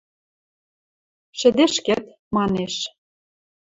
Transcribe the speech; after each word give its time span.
Шӹдешкет?– 1.39 2.03
манеш. 2.35 2.75